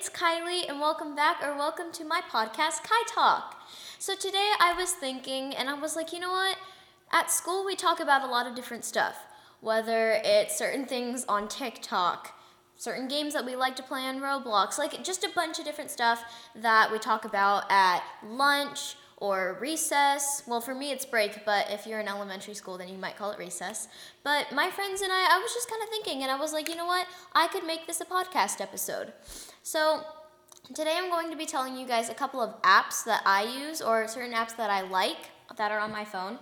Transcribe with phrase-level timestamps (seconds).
[0.00, 3.62] it's Kylie, and welcome back or welcome to my podcast, Kai Talk.
[3.98, 6.56] So, today I was thinking, and I was like, you know what?
[7.12, 9.16] At school, we talk about a lot of different stuff,
[9.60, 12.32] whether it's certain things on TikTok,
[12.76, 15.90] certain games that we like to play on Roblox, like just a bunch of different
[15.90, 16.24] stuff
[16.54, 20.42] that we talk about at lunch or recess.
[20.46, 23.30] Well, for me, it's break, but if you're in elementary school, then you might call
[23.30, 23.86] it recess.
[24.24, 26.68] But my friends and I, I was just kind of thinking, and I was like,
[26.68, 27.06] you know what?
[27.34, 29.12] I could make this a podcast episode.
[29.62, 30.02] So,
[30.74, 33.82] today I'm going to be telling you guys a couple of apps that I use
[33.82, 36.38] or certain apps that I like that are on my phone.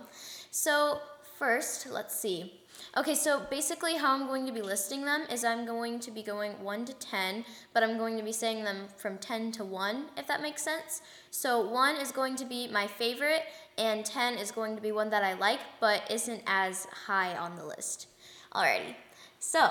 [0.49, 0.99] So,
[1.37, 2.61] first, let's see.
[2.97, 6.23] Okay, so basically how I'm going to be listing them is I'm going to be
[6.23, 10.05] going 1 to 10, but I'm going to be saying them from 10 to 1,
[10.17, 11.01] if that makes sense.
[11.31, 13.43] So 1 is going to be my favorite,
[13.77, 17.55] and 10 is going to be one that I like, but isn't as high on
[17.55, 18.07] the list.
[18.53, 18.95] Alrighty,
[19.39, 19.69] so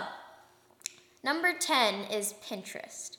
[1.23, 3.19] number 10 is Pinterest.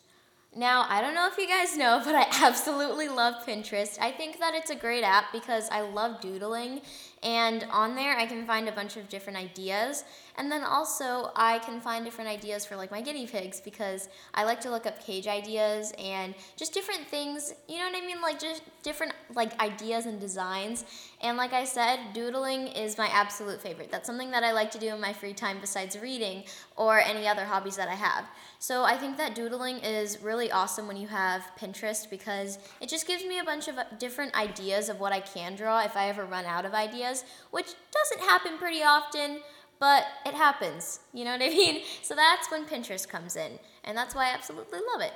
[0.55, 4.00] Now, I don't know if you guys know, but I absolutely love Pinterest.
[4.00, 6.81] I think that it's a great app because I love doodling,
[7.23, 10.03] and on there I can find a bunch of different ideas.
[10.39, 14.45] And then also, I can find different ideas for like my guinea pigs because I
[14.45, 18.21] like to look up cage ideas and just different things, you know what I mean?
[18.21, 20.85] Like just different like ideas and designs.
[21.21, 23.91] And like I said, doodling is my absolute favorite.
[23.91, 26.45] That's something that I like to do in my free time besides reading
[26.77, 28.23] or any other hobbies that I have.
[28.59, 33.07] So I think that doodling is really awesome when you have Pinterest because it just
[33.07, 36.07] gives me a bunch of uh, different ideas of what I can draw if I
[36.07, 39.39] ever run out of ideas, which doesn't happen pretty often,
[39.80, 40.99] but it happens.
[41.13, 41.83] You know what I mean?
[42.02, 45.13] So that's when Pinterest comes in, and that's why I absolutely love it.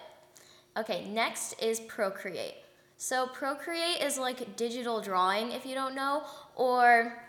[0.78, 2.56] Okay, next is Procreate.
[2.98, 6.24] So Procreate is like digital drawing, if you don't know,
[6.56, 7.22] or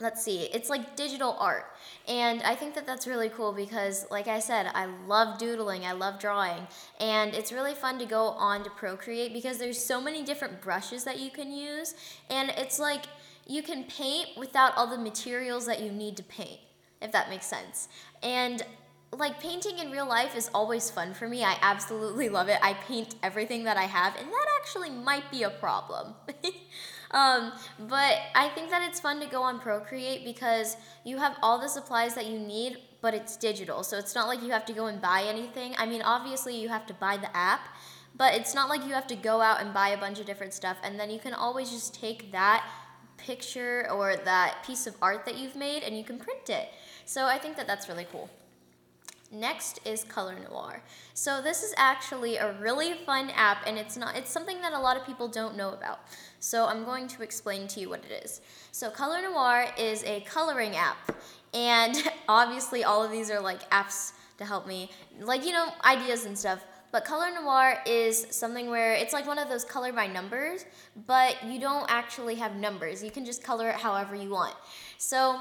[0.00, 1.66] let's see, it's like digital art.
[2.08, 5.92] And I think that that's really cool because, like I said, I love doodling, I
[5.92, 6.66] love drawing.
[6.98, 11.04] And it's really fun to go on to Procreate because there's so many different brushes
[11.04, 11.94] that you can use.
[12.30, 13.04] And it's like
[13.46, 16.60] you can paint without all the materials that you need to paint,
[17.00, 17.88] if that makes sense.
[18.22, 18.62] And
[19.12, 21.42] like painting in real life is always fun for me.
[21.42, 22.58] I absolutely love it.
[22.62, 26.14] I paint everything that I have, and that actually might be a problem.
[27.10, 27.52] um,
[27.88, 31.68] but I think that it's fun to go on Procreate because you have all the
[31.68, 33.82] supplies that you need, but it's digital.
[33.82, 35.74] So it's not like you have to go and buy anything.
[35.76, 37.66] I mean, obviously, you have to buy the app,
[38.16, 40.54] but it's not like you have to go out and buy a bunch of different
[40.54, 40.76] stuff.
[40.84, 42.64] And then you can always just take that
[43.24, 46.68] picture or that piece of art that you've made and you can print it.
[47.04, 48.30] So I think that that's really cool.
[49.32, 50.82] Next is Color Noir.
[51.14, 54.78] So this is actually a really fun app and it's not it's something that a
[54.78, 56.00] lot of people don't know about.
[56.40, 58.40] So I'm going to explain to you what it is.
[58.72, 61.12] So Color Noir is a coloring app
[61.54, 61.96] and
[62.28, 66.36] obviously all of these are like apps to help me like you know ideas and
[66.36, 66.64] stuff.
[66.92, 70.64] But Color Noir is something where it's like one of those color by numbers,
[71.06, 73.02] but you don't actually have numbers.
[73.02, 74.54] You can just color it however you want.
[74.98, 75.40] So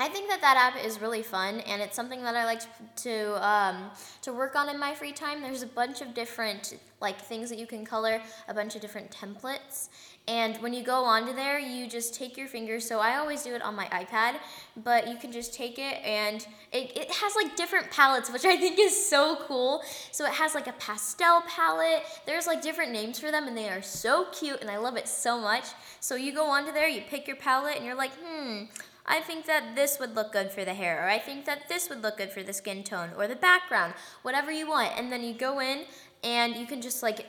[0.00, 2.62] I think that that app is really fun, and it's something that I like
[2.96, 3.90] to um,
[4.22, 5.40] to work on in my free time.
[5.40, 9.12] There's a bunch of different like things that you can color, a bunch of different
[9.12, 9.90] templates,
[10.26, 12.80] and when you go onto there, you just take your finger.
[12.80, 14.36] So I always do it on my iPad,
[14.82, 18.56] but you can just take it, and it, it has like different palettes, which I
[18.56, 19.82] think is so cool.
[20.12, 22.04] So it has like a pastel palette.
[22.24, 25.08] There's like different names for them, and they are so cute, and I love it
[25.08, 25.64] so much.
[26.00, 28.64] So you go onto there, you pick your palette, and you're like, hmm.
[29.06, 31.90] I think that this would look good for the hair, or I think that this
[31.90, 33.92] would look good for the skin tone, or the background,
[34.22, 34.92] whatever you want.
[34.96, 35.84] And then you go in
[36.22, 37.26] and you can just like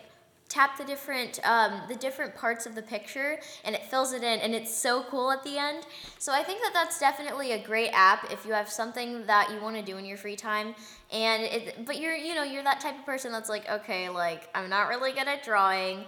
[0.48, 4.40] tap the different um, the different parts of the picture and it fills it in
[4.40, 5.86] and it's so cool at the end.
[6.20, 9.60] So i think that that's definitely a great app if you have something that you
[9.60, 10.76] want to do in your free time.
[11.12, 14.50] And it, but you're you know you're that type of person that's like okay like
[14.56, 16.06] i'm not really good at drawing.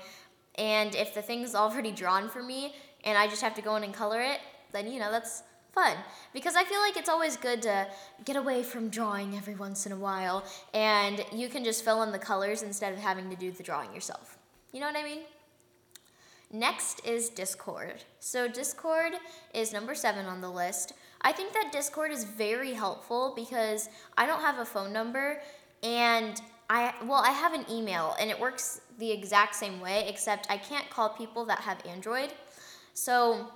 [0.55, 3.83] And if the thing's already drawn for me and i just have to go in
[3.83, 4.39] and color it
[4.71, 5.43] then you know that's
[5.73, 5.95] fun
[6.33, 7.87] because I feel like it's always good to
[8.25, 12.11] get away from drawing every once in a while and you can just fill in
[12.11, 14.37] the colors instead of having to do the drawing yourself.
[14.71, 15.19] You know what I mean?
[16.51, 18.05] Next is Discord.
[18.21, 19.13] So, Discord
[19.53, 20.93] is number seven on the list.
[21.21, 25.41] I think that Discord is very helpful because I don't have a phone number
[25.83, 26.39] and
[26.69, 30.57] I, well, I have an email and it works the exact same way, except I
[30.57, 32.31] can't call people that have Android.
[32.93, 33.47] So,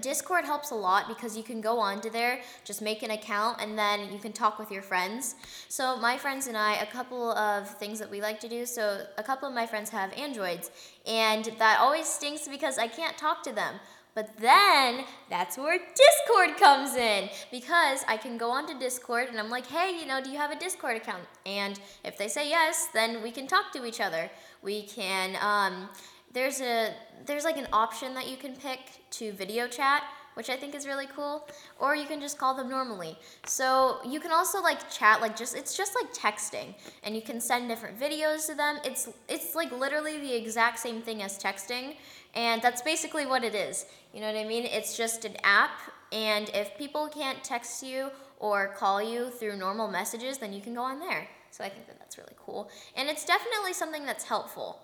[0.00, 3.78] Discord helps a lot because you can go onto there, just make an account, and
[3.78, 5.34] then you can talk with your friends.
[5.68, 8.66] So, my friends and I, a couple of things that we like to do.
[8.66, 10.70] So, a couple of my friends have Androids,
[11.06, 13.76] and that always stinks because I can't talk to them.
[14.14, 19.48] But then that's where Discord comes in because I can go onto Discord and I'm
[19.48, 21.22] like, hey, you know, do you have a Discord account?
[21.46, 24.30] And if they say yes, then we can talk to each other.
[24.60, 25.88] We can, um,
[26.32, 26.92] there's a,
[27.26, 28.80] there's like an option that you can pick
[29.10, 30.02] to video chat
[30.34, 31.46] which I think is really cool.
[31.78, 33.16] Or you can just call them normally.
[33.46, 37.40] So you can also like chat like just it's just like texting and you can
[37.40, 38.78] send different videos to them.
[38.84, 41.96] It's it's like literally the exact same thing as texting
[42.34, 43.86] and that's basically what it is.
[44.14, 44.64] You know what I mean?
[44.64, 45.78] It's just an app
[46.12, 50.74] and if people can't text you or call you through normal messages, then you can
[50.74, 51.28] go on there.
[51.50, 52.70] So I think that that's really cool.
[52.96, 54.80] And it's definitely something that's helpful.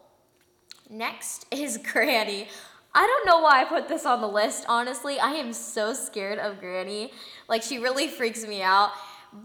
[0.90, 2.48] Next is Granny.
[2.94, 5.20] I don't know why I put this on the list, honestly.
[5.20, 7.12] I am so scared of Granny.
[7.46, 8.92] Like, she really freaks me out.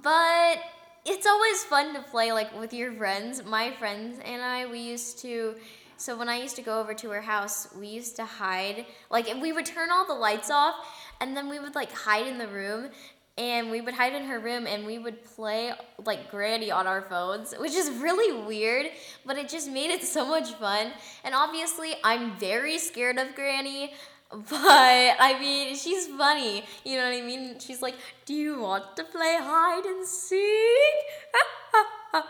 [0.01, 0.59] But
[1.05, 3.43] it's always fun to play, like, with your friends.
[3.43, 5.55] My friends and I, we used to.
[5.97, 8.85] So when I used to go over to her house, we used to hide.
[9.09, 10.75] Like, we would turn all the lights off,
[11.19, 12.89] and then we would, like, hide in the room
[13.37, 15.71] and we would hide in her room and we would play
[16.05, 18.87] like granny on our phones which is really weird
[19.25, 20.91] but it just made it so much fun.
[21.23, 23.93] And obviously i'm very scared of granny
[24.31, 26.63] but i mean she's funny.
[26.83, 27.59] You know what i mean?
[27.59, 27.95] She's like
[28.25, 30.39] do you want to play hide and seek?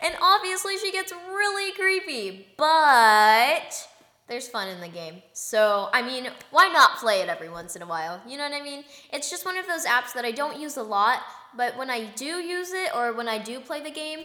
[0.00, 3.88] And obviously she gets really creepy but
[4.28, 5.22] there's fun in the game.
[5.32, 8.20] So, I mean, why not play it every once in a while?
[8.26, 8.84] You know what I mean?
[9.12, 11.20] It's just one of those apps that I don't use a lot,
[11.56, 14.20] but when I do use it or when I do play the game,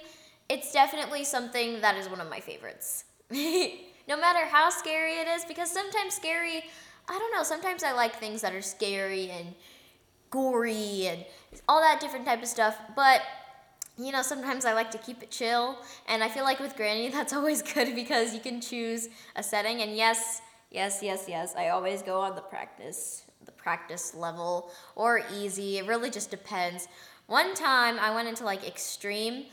[0.50, 3.06] it's definitely something that is one of my favorites.
[3.32, 6.66] no matter how scary it is, because sometimes scary,
[7.08, 9.56] I don't know, sometimes I like things that are scary and
[10.30, 11.24] gory and
[11.70, 13.22] all that different type of stuff, but
[13.98, 17.10] you know, sometimes I like to keep it chill, and I feel like with Granny,
[17.12, 19.82] that's always good because you can choose a setting.
[19.82, 20.42] And yes,
[20.72, 25.78] yes, yes, yes, I always go on the practice, the practice level or easy.
[25.78, 26.88] It really just depends.
[27.28, 29.46] One time I went into like extreme,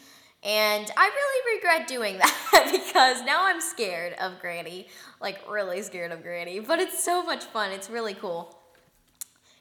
[0.43, 2.19] and I really regret doing
[2.53, 4.89] that because now I'm scared of Granny,
[5.21, 6.61] like really scared of Granny.
[6.61, 7.73] But it's so much fun.
[7.73, 8.57] It's really cool.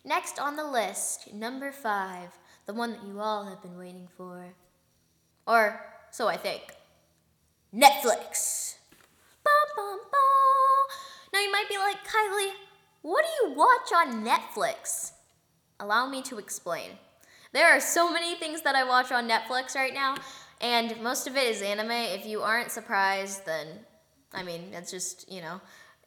[0.05, 2.29] Next on the list, number five,
[2.65, 4.53] the one that you all have been waiting for.
[5.49, 5.81] Or
[6.11, 6.61] so I think.
[7.75, 8.75] Netflix.
[11.33, 12.53] Now you might be like, Kylie,
[13.01, 15.11] what do you watch on Netflix?
[15.79, 16.91] Allow me to explain.
[17.53, 20.15] There are so many things that I watch on Netflix right now,
[20.61, 21.91] and most of it is anime.
[21.91, 23.67] If you aren't surprised, then,
[24.33, 25.61] I mean, it's just, you know.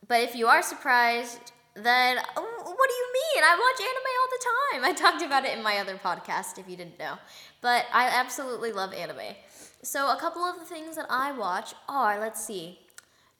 [0.06, 3.44] But if you are surprised, then oh, what do you mean?
[3.44, 4.84] I watch anime time.
[4.84, 7.14] I talked about it in my other podcast if you didn't know.
[7.60, 9.36] But I absolutely love anime.
[9.82, 12.78] So a couple of the things that I watch are, let's see,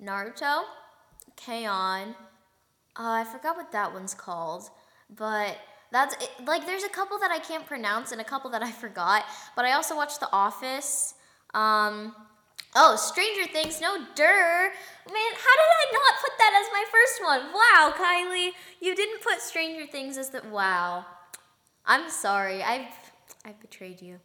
[0.03, 0.63] Naruto,
[1.37, 2.09] K-On.
[2.09, 2.15] Uh,
[2.97, 4.69] I forgot what that one's called,
[5.17, 5.57] but
[5.93, 8.71] that's it, like there's a couple that I can't pronounce and a couple that I
[8.71, 9.25] forgot.
[9.55, 11.15] But I also watch The Office.
[11.55, 12.15] Um,
[12.75, 14.73] Oh, Stranger Things, no dur.
[15.13, 17.53] Man, how did I not put that as my first one?
[17.53, 21.05] Wow, Kylie, you didn't put Stranger Things as the wow.
[21.85, 22.63] I'm sorry.
[22.63, 22.87] I've
[23.45, 24.21] I've betrayed you.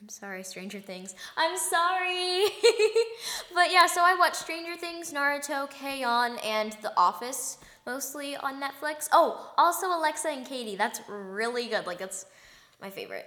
[0.00, 1.14] I'm sorry, Stranger Things.
[1.36, 2.46] I'm sorry.
[3.54, 9.08] but yeah, so I watched Stranger Things, Naruto, K-On, and The Office mostly on Netflix.
[9.12, 10.76] Oh, also Alexa and Katie.
[10.76, 11.86] That's really good.
[11.86, 12.26] Like that's
[12.80, 13.26] my favorite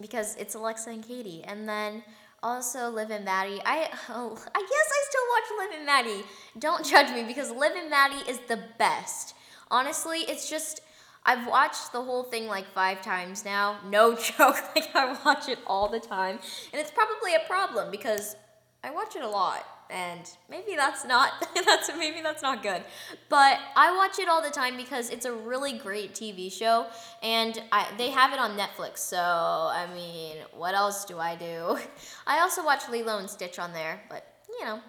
[0.00, 1.42] because it's Alexa and Katie.
[1.44, 2.02] And then
[2.42, 3.60] also, Liv and Maddie.
[3.64, 6.24] I oh, I guess I still watch Liv and Maddie.
[6.58, 9.34] Don't judge me because Liv and Maddie is the best.
[9.70, 10.80] Honestly, it's just
[11.24, 13.78] I've watched the whole thing like five times now.
[13.88, 14.56] No joke.
[14.74, 16.38] Like I watch it all the time,
[16.72, 18.36] and it's probably a problem because
[18.84, 22.82] I watch it a lot and maybe that's not that's maybe that's not good.
[23.28, 26.86] But i watch it all the time because it's a really great tv show
[27.22, 31.78] and I, they have it on netflix so i mean what else do i do?
[32.26, 34.80] I also watch lilo and stitch on there but you know.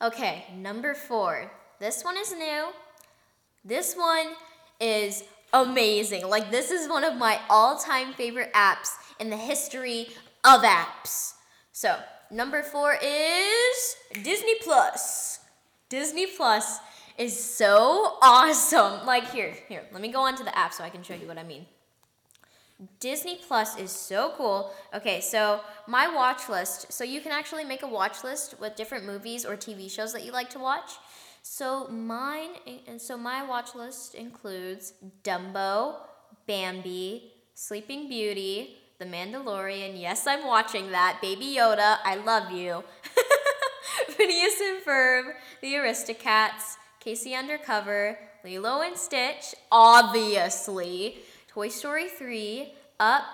[0.00, 1.50] Okay number four.
[1.78, 2.66] This one is new.
[3.64, 4.26] This one
[4.80, 6.28] is amazing.
[6.28, 10.08] Like this is one of my all-time favorite apps in the history
[10.44, 11.34] of apps.
[11.72, 11.96] So
[12.32, 15.40] Number four is Disney Plus.
[15.90, 16.78] Disney Plus
[17.18, 19.04] is so awesome.
[19.06, 21.26] Like here, here, let me go on to the app so I can show you
[21.26, 21.66] what I mean.
[23.00, 24.72] Disney Plus is so cool.
[24.94, 26.90] Okay, so my watch list.
[26.90, 30.24] So you can actually make a watch list with different movies or TV shows that
[30.24, 30.92] you like to watch.
[31.42, 32.52] So mine
[32.86, 35.96] and so my watch list includes Dumbo,
[36.46, 40.00] Bambi, Sleeping Beauty, the Mandalorian.
[40.00, 41.18] Yes, I'm watching that.
[41.20, 42.84] Baby Yoda, I love you.
[44.08, 47.34] Phineas and Ferb, The Aristocats, K.C.
[47.34, 51.18] Undercover, Lilo and Stitch, obviously,
[51.48, 53.24] Toy Story 3, Up,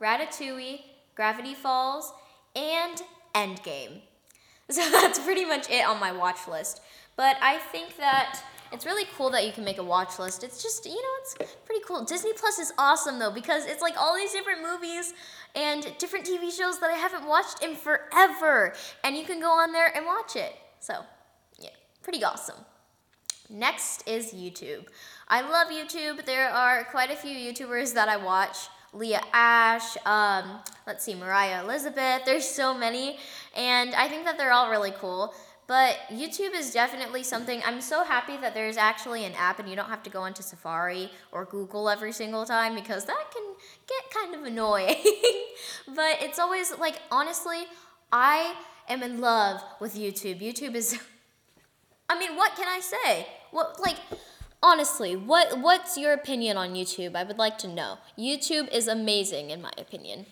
[0.00, 0.80] Ratatouille,
[1.14, 2.12] Gravity Falls,
[2.56, 3.02] and
[3.34, 4.00] Endgame.
[4.70, 6.80] So that's pretty much it on my watch list.
[7.16, 8.40] But I think that
[8.72, 10.44] it's really cool that you can make a watch list.
[10.44, 11.34] It's just, you know, it's
[11.64, 12.04] pretty cool.
[12.04, 15.12] Disney Plus is awesome though because it's like all these different movies
[15.54, 18.74] and different TV shows that I haven't watched in forever.
[19.04, 20.54] And you can go on there and watch it.
[20.78, 21.04] So,
[21.58, 21.70] yeah,
[22.02, 22.56] pretty awesome.
[23.48, 24.86] Next is YouTube.
[25.28, 26.24] I love YouTube.
[26.24, 28.56] There are quite a few YouTubers that I watch.
[28.92, 32.22] Leah Ashe, um, let's see, Mariah Elizabeth.
[32.26, 33.18] There's so many,
[33.56, 35.32] and I think that they're all really cool.
[35.70, 39.76] But YouTube is definitely something, I'm so happy that there's actually an app and you
[39.76, 43.44] don't have to go into Safari or Google every single time because that can
[43.86, 44.96] get kind of annoying.
[45.86, 47.66] but it's always like, honestly,
[48.10, 48.56] I
[48.88, 50.42] am in love with YouTube.
[50.42, 50.98] YouTube is,
[52.08, 53.28] I mean, what can I say?
[53.52, 53.98] What, like,
[54.64, 57.14] honestly, what what's your opinion on YouTube?
[57.14, 57.98] I would like to know.
[58.18, 60.26] YouTube is amazing in my opinion.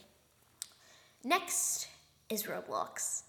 [1.23, 1.87] Next
[2.28, 3.23] is Roblox.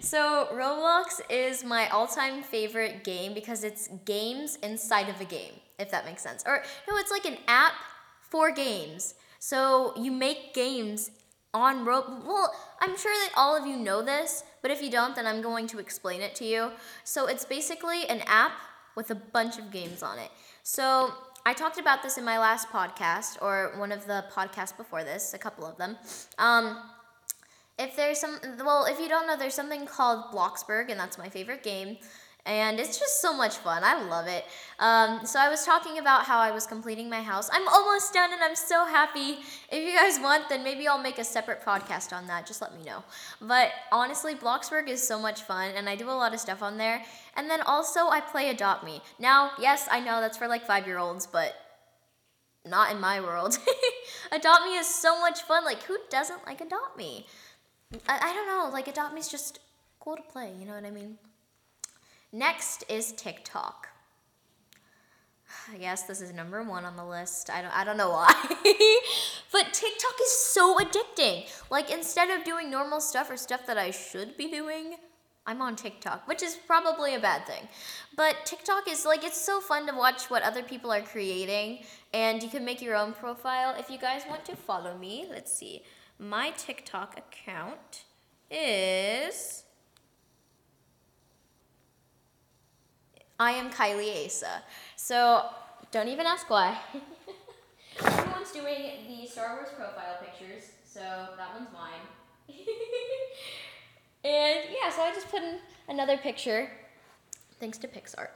[0.00, 5.90] So, Roblox is my all-time favorite game because it's games inside of a game, if
[5.90, 6.44] that makes sense.
[6.46, 7.72] Or no, it's like an app
[8.20, 9.14] for games.
[9.38, 11.10] So, you make games
[11.54, 15.16] on Ro well, I'm sure that all of you know this, but if you don't,
[15.16, 16.72] then I'm going to explain it to you.
[17.04, 18.52] So, it's basically an app
[18.98, 20.28] with a bunch of games on it.
[20.64, 21.12] So
[21.46, 25.32] I talked about this in my last podcast, or one of the podcasts before this,
[25.34, 25.96] a couple of them.
[26.36, 26.82] Um,
[27.78, 31.28] if there's some, well, if you don't know, there's something called Bloxburg, and that's my
[31.28, 31.98] favorite game
[32.48, 33.84] and it's just so much fun.
[33.84, 34.46] I love it.
[34.78, 37.50] Um, so I was talking about how I was completing my house.
[37.52, 39.40] I'm almost done, and I'm so happy.
[39.70, 42.46] If you guys want, then maybe I'll make a separate podcast on that.
[42.46, 43.04] Just let me know.
[43.42, 46.78] But honestly, Bloxburg is so much fun, and I do a lot of stuff on
[46.78, 47.04] there.
[47.36, 49.02] And then also, I play Adopt Me.
[49.18, 51.54] Now, yes, I know that's for like five year olds, but
[52.64, 53.58] not in my world.
[54.32, 55.66] Adopt Me is so much fun.
[55.66, 57.26] Like, who doesn't like Adopt Me?
[57.92, 58.70] I, I don't know.
[58.72, 59.60] Like, Adopt Me is just
[60.00, 60.52] cool to play.
[60.58, 61.18] You know what I mean?
[62.32, 63.88] Next is TikTok.
[65.78, 67.50] Yes, this is number one on the list.
[67.50, 68.32] I don't, I don't know why.
[69.52, 71.46] but TikTok is so addicting.
[71.70, 74.96] Like, instead of doing normal stuff or stuff that I should be doing,
[75.46, 77.68] I'm on TikTok, which is probably a bad thing.
[78.16, 82.42] But TikTok is like, it's so fun to watch what other people are creating, and
[82.42, 83.74] you can make your own profile.
[83.78, 85.82] If you guys want to follow me, let's see.
[86.18, 88.04] My TikTok account
[88.50, 89.62] is
[93.38, 94.62] I am Kylie Asa.
[94.96, 95.44] So
[95.92, 96.76] don't even ask why.
[98.04, 102.00] Everyone's doing the Star Wars profile pictures, so that one's mine.
[104.24, 105.58] and yeah, so I just put in
[105.88, 106.68] another picture
[107.60, 108.28] thanks to Pixar.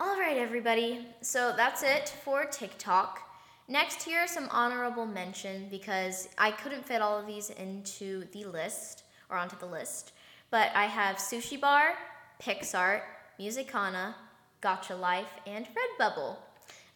[0.00, 1.06] All right, everybody.
[1.20, 3.20] So that's it for TikTok.
[3.68, 8.44] Next, here are some honorable mention because I couldn't fit all of these into the
[8.44, 10.12] list or onto the list.
[10.50, 11.94] But I have Sushi Bar,
[12.40, 13.00] PicsArt,
[13.40, 14.14] Musicana,
[14.62, 16.36] Gacha Life, and Redbubble.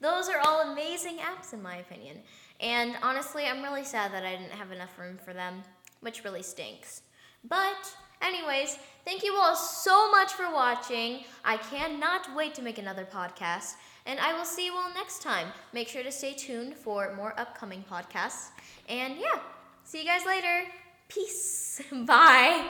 [0.01, 2.19] Those are all amazing apps in my opinion.
[2.61, 5.63] And honestly, I'm really sad that I didn't have enough room for them,
[6.01, 7.03] which really stinks.
[7.43, 11.25] But anyways, thank you all so much for watching.
[11.45, 13.75] I cannot wait to make another podcast,
[14.07, 15.49] and I will see you all next time.
[15.73, 18.49] Make sure to stay tuned for more upcoming podcasts.
[18.89, 19.39] And yeah,
[19.85, 20.65] see you guys later.
[21.09, 21.83] Peace.
[21.93, 22.69] Bye.